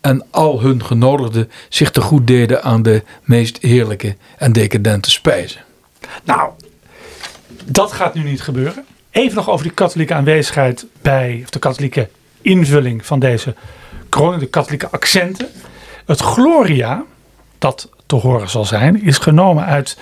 [0.02, 5.62] en al hun genodigden zich te goed deden aan de meest heerlijke en decadente spijzen.
[6.24, 6.52] Nou,
[7.66, 8.86] dat gaat nu niet gebeuren.
[9.12, 12.10] Even nog over die katholieke aanwezigheid bij, of de katholieke
[12.42, 13.56] invulling van deze
[14.10, 15.48] kroning, de katholieke accenten.
[16.06, 17.04] Het Gloria,
[17.58, 19.98] dat te horen zal zijn, is genomen uit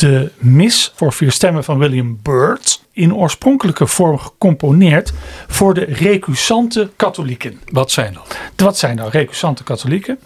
[0.00, 5.12] de mis voor vier stemmen van William Byrd in oorspronkelijke vorm gecomponeerd
[5.48, 7.60] voor de recusante katholieken.
[7.64, 8.38] Wat zijn dat?
[8.56, 10.18] Wat zijn nou recusante katholieken?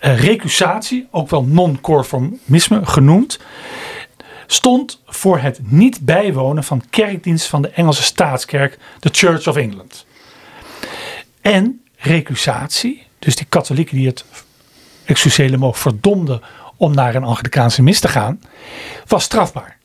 [0.00, 3.38] Uh, recusatie, ook wel non-conformisme genoemd,
[4.46, 10.06] stond voor het niet bijwonen van kerkdienst van de Engelse staatskerk, de Church of England.
[11.40, 14.24] En recusatie, dus die katholieken die het
[15.04, 16.40] excusele mogen verdomden
[16.76, 18.40] om naar een Anglikaanse mis te gaan,
[19.06, 19.78] was strafbaar.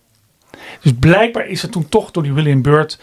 [0.82, 3.00] Dus blijkbaar is er toen toch door die William Byrd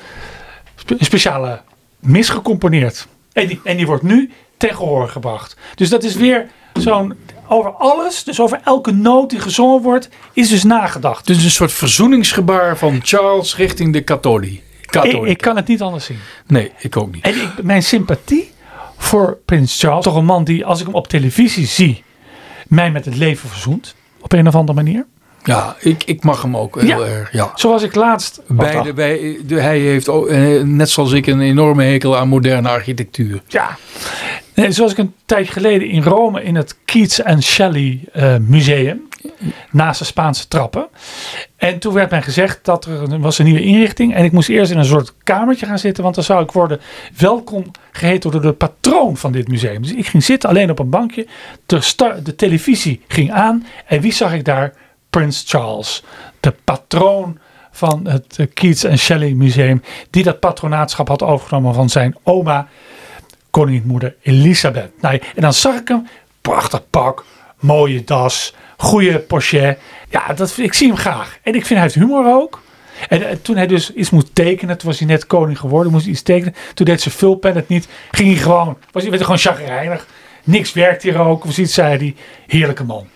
[0.87, 1.61] een speciale
[2.01, 3.07] mis gecomponeerd.
[3.33, 5.57] En die, en die wordt nu ten gehoor gebracht.
[5.75, 7.15] Dus dat is weer zo'n
[7.49, 11.27] over alles, dus over elke noot die gezongen wordt, is dus nagedacht.
[11.27, 14.65] Dus een soort verzoeningsgebaar van Charles richting de katholiek.
[15.03, 16.19] Ik, ik, kan het niet anders zien.
[16.47, 17.25] Nee, ik ook niet.
[17.25, 18.51] En ik, mijn sympathie
[18.97, 22.05] voor Prins Charles, toch een man die, als ik hem op televisie zie,
[22.69, 23.95] mij met het leven verzoent.
[24.21, 25.07] Op een of andere manier.
[25.47, 27.11] Ja, ik, ik mag hem ook heel ja.
[27.13, 27.33] erg.
[27.33, 27.53] Ja.
[27.55, 28.41] Zoals ik laatst.
[28.47, 30.31] Bij de, bij de, hij heeft ook,
[30.65, 33.43] net zoals ik een enorme hekel aan moderne architectuur.
[33.47, 33.77] Ja.
[34.55, 39.09] Nee, zoals ik een tijd geleden in Rome in het Keats and Shelley uh, Museum.
[39.71, 40.87] Naast de Spaanse trappen.
[41.57, 44.15] En toen werd mij gezegd dat er was een nieuwe inrichting.
[44.15, 46.03] En ik moest eerst in een soort kamertje gaan zitten.
[46.03, 46.81] Want dan zou ik worden
[47.17, 49.83] welkom geheten door de patroon van dit museum.
[49.83, 51.27] Dus ik ging zitten alleen op een bankje.
[51.67, 53.67] De, de televisie ging aan.
[53.87, 54.73] En wie zag ik daar?
[55.17, 56.03] Prins Charles.
[56.41, 57.39] De patroon
[57.71, 59.83] van het Keats and Shelley Museum.
[60.11, 62.69] Die dat patronaatschap had overgenomen van zijn oma.
[63.51, 64.91] Koningmoeder Elisabeth.
[65.01, 66.09] Nou, en dan zag ik hem.
[66.41, 67.25] Prachtig pak.
[67.59, 69.79] Mooie das goede pochet.
[70.09, 71.39] Ja, dat, ik zie hem graag.
[71.43, 72.63] En ik vind hij heeft humor ook.
[73.09, 76.05] En, en, toen hij dus iets moest tekenen, toen was hij net koning geworden, moest
[76.05, 76.55] hij iets tekenen.
[76.75, 77.89] Toen deed ze vulpen het niet.
[78.11, 80.07] Ging hij gewoon, was hij, werd gewoon chagrijnig.
[80.45, 82.15] Niks werkt hier ook, of iets zei hij.
[82.47, 83.07] Heerlijke man.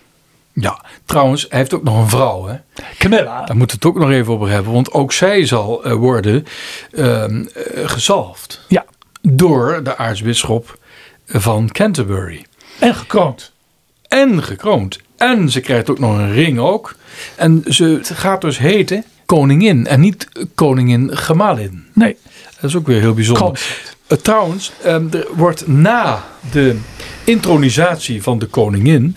[0.52, 2.56] Ja, trouwens, hij heeft ook nog een vrouw, hè?
[2.98, 3.44] Camilla.
[3.44, 6.46] Daar moeten we het ook nog even over hebben, want ook zij zal uh, worden
[6.92, 7.24] uh,
[7.84, 8.64] gezalfd.
[8.68, 8.84] Ja.
[9.22, 10.78] Door de aartsbisschop
[11.26, 12.44] van Canterbury.
[12.78, 13.52] En gekroond.
[14.08, 14.98] En gekroond.
[15.16, 16.94] En ze krijgt ook nog een ring ook.
[17.36, 21.86] En ze gaat dus heten koningin en niet koningin gemalin.
[21.94, 22.16] Nee.
[22.60, 23.60] Dat is ook weer heel bijzonder.
[24.08, 26.78] Uh, trouwens, um, er wordt na de
[27.30, 29.16] intronisatie van de koningin...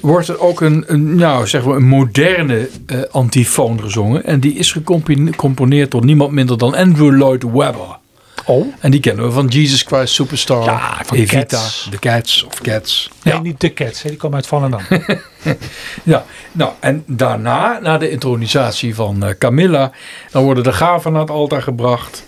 [0.00, 4.24] wordt er ook een, een, nou, zeg maar een moderne uh, antifoon gezongen.
[4.24, 7.98] En die is gecomponeerd door niemand minder dan Andrew Lloyd Webber.
[8.44, 8.74] Oh.
[8.80, 10.64] En die kennen we van Jesus Christ Superstar.
[10.64, 11.88] Ja, van Evita, Cats.
[11.90, 13.10] de Cats of Cats.
[13.22, 13.40] Nee, ja.
[13.40, 14.80] niet de Cats, hè, die komen uit Volendam.
[16.02, 19.92] ja, nou en daarna, na de intronisatie van uh, Camilla,
[20.30, 22.24] dan worden de gaven naar het altaar gebracht.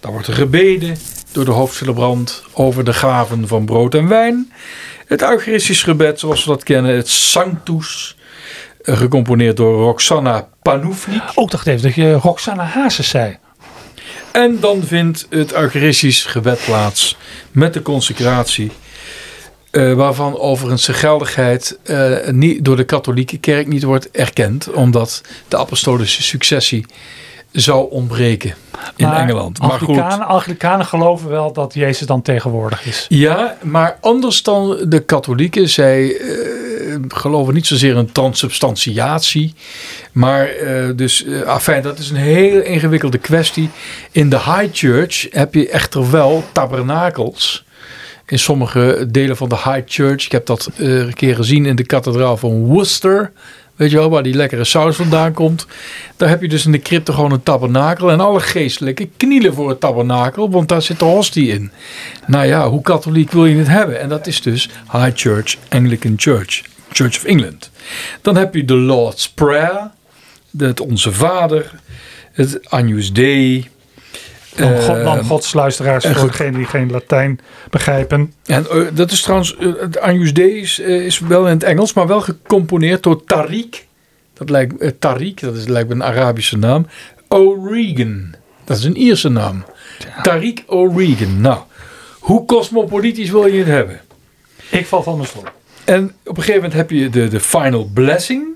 [0.00, 0.96] Dan wordt er gebeden
[1.36, 4.52] door de hoofdcelebrant over de gaven van brood en wijn.
[5.06, 8.16] Het Eucharistisch gebed, zoals we dat kennen, het Sanctus,
[8.82, 11.22] uh, gecomponeerd door Roxana Panoufnik.
[11.34, 13.38] Ook dacht even dat je Roxana Hazes zei.
[14.32, 17.16] En dan vindt het Eucharistisch gebed plaats
[17.50, 18.70] met de consecratie
[19.70, 25.22] eh, waarvan overigens de geldigheid eh, niet, door de katholieke kerk niet wordt erkend, omdat
[25.48, 26.86] de apostolische successie
[27.52, 28.54] zou ontbreken
[28.96, 29.60] in Maar Engeland.
[29.60, 29.88] Maar goed.
[29.88, 33.06] Anglikanen, Anglikanen geloven wel dat Jezus dan tegenwoordig is.
[33.08, 35.68] Ja, maar anders dan de katholieken.
[35.68, 39.54] Zij eh, geloven niet zozeer in transubstantiatie.
[40.12, 43.70] Maar eh, dus, eh, afijn, dat is een heel ingewikkelde kwestie.
[44.10, 47.64] In de High Church heb je echter wel tabernakels.
[48.26, 50.24] In sommige delen van de High Church.
[50.24, 53.32] Ik heb dat een keer gezien in de kathedraal van Worcester.
[53.76, 55.66] Weet je wel, waar die lekkere saus vandaan komt.
[56.16, 58.10] Daar heb je dus in de crypte gewoon een tabernakel.
[58.10, 61.70] En alle geestelijken knielen voor het tabernakel, want daar zit de hostie in.
[62.26, 64.00] Nou ja, hoe katholiek wil je het hebben?
[64.00, 66.62] En dat is dus High Church, Anglican Church,
[66.92, 67.70] Church of England.
[68.22, 69.90] Dan heb je de Lord's Prayer,
[70.58, 71.70] het Onze Vader,
[72.32, 73.68] het Agnus Dei.
[74.56, 77.40] Dan, eh, God, dan Gods luisteraars en voor degenen die geen Latijn
[77.70, 78.32] begrijpen.
[78.44, 81.92] En eh, dat is trouwens, eh, het Agnus Dei is, is wel in het Engels,
[81.92, 83.84] maar wel gecomponeerd door Tariq.
[84.34, 86.86] Dat lijkt, Tariq, dat is, lijkt me een Arabische naam.
[87.28, 89.64] O'Regan, dat is een Ierse naam.
[90.22, 91.40] Tariq O'Regan.
[91.40, 91.58] Nou,
[92.18, 94.00] hoe cosmopolitisch wil je het hebben?
[94.70, 95.44] Ik val van mijn stoel.
[95.84, 98.55] En op een gegeven moment heb je de, de final blessing.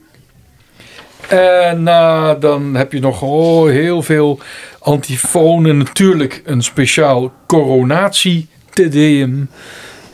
[1.31, 4.39] En nou, dan heb je nog oh, heel veel
[4.79, 5.77] antifonen.
[5.77, 9.49] Natuurlijk een speciaal coronatie te deum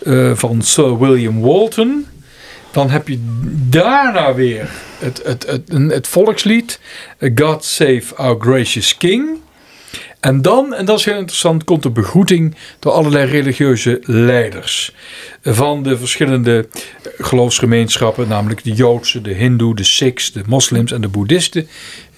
[0.05, 2.07] eh, van Sir William Walton.
[2.71, 3.19] Dan heb je
[3.69, 6.81] daarna weer het, het, het, het volkslied.
[7.35, 9.41] God Save Our Gracious King.
[10.27, 14.95] En dan, en dat is heel interessant, komt de begroeting door allerlei religieuze leiders.
[15.43, 16.69] Van de verschillende
[17.19, 21.69] geloofsgemeenschappen, namelijk de Joodse, de Hindoe, de Sikhs, de moslims en de Boeddhisten.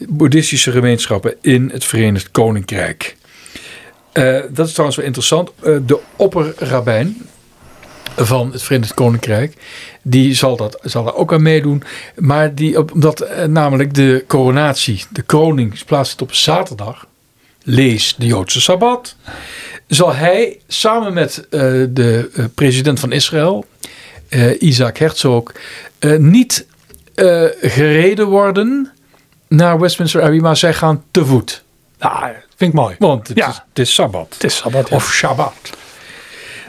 [0.09, 3.17] Boeddhistische gemeenschappen in het Verenigd Koninkrijk.
[4.13, 5.51] Eh, dat is trouwens wel interessant.
[5.63, 7.17] Eh, de opperrabijn
[8.17, 9.55] van het Verenigd Koninkrijk,
[10.03, 11.83] die zal, dat, zal daar ook aan meedoen.
[12.17, 17.08] Maar die, omdat eh, namelijk de coronatie, de kroning, plaatsvindt op zaterdag
[17.69, 19.17] lees de Joodse Sabbat,
[19.87, 23.65] zal hij samen met eh, de eh, president van Israël,
[24.29, 25.53] eh, Isaac Herzog,
[25.99, 26.67] eh, niet
[27.61, 28.93] gereden worden
[29.49, 31.63] naar Westminster Abbey, maar zij gaan te voet.
[31.99, 32.25] Nou,
[32.57, 32.97] vind ik mooi.
[32.99, 33.49] Want het, Ja.
[33.49, 34.27] is, het is Sabbat.
[34.35, 34.89] Het is Sabbat.
[34.89, 34.97] ja.
[34.97, 35.53] Of Shabbat.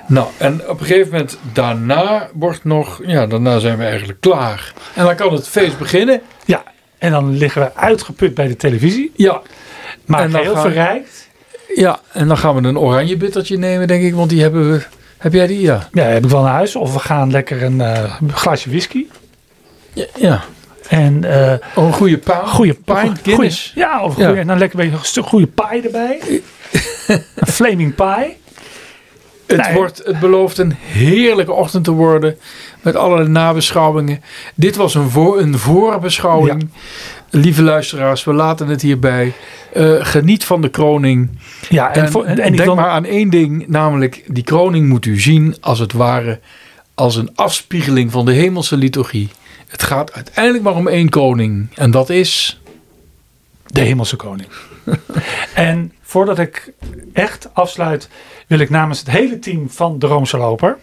[0.08, 4.74] Nou, en op een gegeven moment daarna wordt nog, ja, daarna zijn we eigenlijk klaar.
[4.96, 6.22] En dan kan het feest beginnen.
[6.46, 6.64] Ja,
[6.98, 9.12] en dan liggen we uitgeput bij de televisie.
[9.16, 9.42] Ja,
[10.10, 11.28] Maar heel gaan- verrijkt.
[11.76, 14.82] ja, en dan gaan we een oranje bittertje nemen, denk ik, want die hebben we.
[15.18, 15.62] Heb jij die?
[15.62, 15.88] Ja.
[15.92, 16.76] Ja, heb ik wel naar huis.
[16.76, 19.06] Of we gaan lekker een eh, glaasje whisky.
[19.94, 20.06] Ja.
[20.16, 20.44] ja.
[20.88, 22.46] En eh Oh, een goede pa.
[22.46, 23.72] goede pint Guinness.
[23.74, 24.26] goeie- ja, of Ja.
[24.26, 26.20] goeie, en dan lekker een beetje een stuk goede pie erbij.
[27.36, 28.38] een flaming pie.
[29.48, 29.74] Het, Nee.
[29.74, 32.38] wordt, het belooft een heerlijke ochtend te worden.
[32.82, 34.22] Met allerlei nabeschouwingen.
[34.56, 36.70] Dit was een, voor, een voorbeschouwing.
[37.30, 39.34] Lieve luisteraars, we laten het hierbij.
[39.74, 41.30] Eh, geniet van de kroning.
[41.70, 43.68] Ja, en, En, voor, en, en ik denk maar aan één ding.
[43.68, 46.40] Namelijk, die kroning moet u zien als het ware.
[46.94, 49.30] Als een afspiegeling van de hemelse liturgie.
[49.68, 51.68] Het gaat uiteindelijk maar om één koning.
[51.76, 52.62] En dat is...
[53.66, 54.48] de hemelse koning.
[55.54, 56.74] en voordat ik
[57.14, 58.10] echt afsluit,
[58.48, 60.78] wil ik namens het hele team van de Roomse Loper,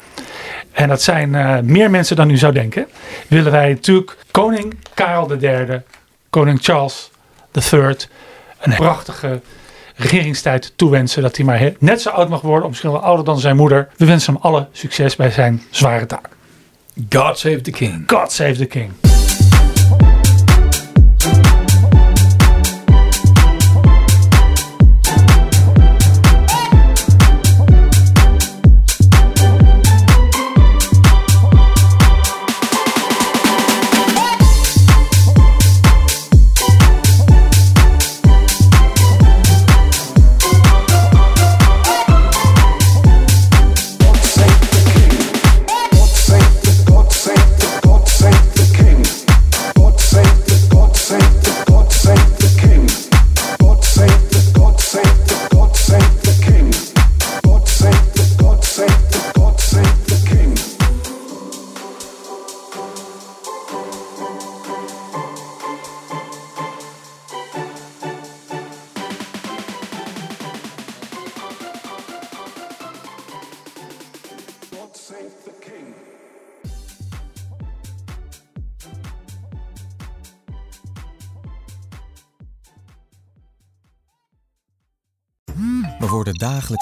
[0.76, 2.86] en dat zijn eh, meer mensen dan u zou denken,
[3.28, 5.82] willen wij natuurlijk koning Karel III,
[6.30, 7.10] koning Charles
[7.72, 7.96] III,
[8.60, 9.40] een prachtige
[9.94, 11.22] regeringstijd toewensen.
[11.22, 13.88] Dat hij maar net zo oud mag worden, of misschien wel ouder dan zijn moeder.
[13.96, 16.28] We wensen hem alle succes bij zijn zware taak.
[17.08, 18.02] God Save the King.
[18.06, 19.15] God save the King.